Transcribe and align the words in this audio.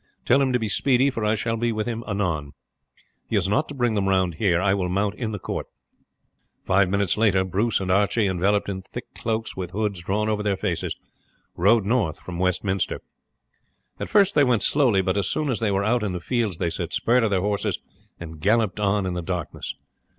Tell 0.25 0.41
him 0.41 0.51
to 0.51 0.57
be 0.57 0.67
speedy, 0.67 1.11
for 1.11 1.23
I 1.23 1.35
shall 1.35 1.57
be 1.57 1.71
with 1.71 1.85
him 1.87 2.03
anon. 2.07 2.53
He 3.29 3.35
is 3.35 3.47
not 3.47 3.77
bring 3.77 3.93
them 3.93 4.09
round 4.09 4.33
here. 4.39 4.59
I 4.59 4.73
will 4.73 4.89
mount 4.89 5.13
in 5.13 5.31
the 5.31 5.37
court." 5.37 5.67
Five 6.63 6.89
minutes 6.89 7.17
later 7.17 7.43
Bruce 7.45 7.79
and 7.79 7.91
Archie, 7.91 8.25
enveloped 8.25 8.67
in 8.67 8.81
thick 8.81 9.13
cloaks 9.13 9.55
with 9.55 9.69
hoods 9.69 10.01
drawn 10.01 10.27
over 10.27 10.41
their 10.41 10.57
faces, 10.57 10.95
rode 11.55 11.85
north 11.85 12.19
from 12.19 12.39
Westminster. 12.39 13.01
At 13.99 14.09
first 14.09 14.33
they 14.33 14.43
went 14.43 14.63
slowly, 14.63 15.03
but 15.03 15.17
as 15.17 15.27
soon 15.27 15.49
as 15.51 15.59
they 15.59 15.69
were 15.69 15.83
out 15.83 16.01
in 16.01 16.13
the 16.13 16.19
fields 16.19 16.57
they 16.57 16.71
set 16.71 16.93
spur 16.93 17.19
to 17.19 17.29
their 17.29 17.41
horses 17.41 17.77
and 18.19 18.39
galloped 18.39 18.79
on 18.79 19.05
in 19.05 19.13
the 19.13 19.21
darkness. 19.21 19.75